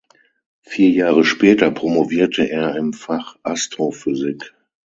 [0.63, 4.55] Vier Jahre später promovierte er im Fach Astrophysik.